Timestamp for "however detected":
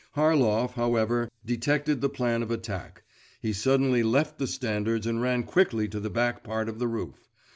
0.73-2.01